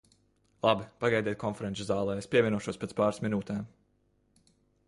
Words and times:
Labi, 0.67 0.87
pagaidiet 1.03 1.37
konferenču 1.43 1.87
zālē, 1.91 2.17
es 2.23 2.31
pievienošos 2.33 2.83
pēc 2.85 2.99
pāris 3.01 3.25
minūtēm. 3.27 3.73